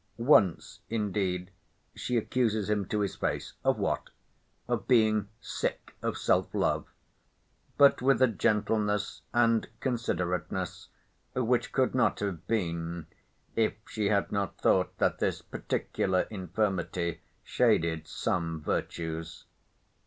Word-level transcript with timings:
Once, 0.17 0.79
indeed, 0.89 1.51
she 1.93 2.17
accuses 2.17 2.71
him 2.71 2.87
to 2.87 3.01
his 3.01 3.15
face—of 3.15 3.77
what?—of 3.77 4.87
being 4.87 5.29
"sick 5.39 5.93
of 6.01 6.17
self 6.17 6.55
love,"—but 6.55 8.01
with 8.01 8.19
a 8.19 8.25
gentleness 8.27 9.21
and 9.31 9.69
considerateness 9.79 10.87
which 11.35 11.71
could 11.71 11.93
not 11.93 12.19
have 12.19 12.47
been, 12.47 13.05
if 13.55 13.73
she 13.87 14.07
had 14.07 14.31
not 14.31 14.57
thought 14.57 14.97
that 14.97 15.19
this 15.19 15.43
particular 15.43 16.21
infirmity 16.31 17.21
shaded 17.43 18.07
some 18.07 18.59
virtues. 18.59 19.45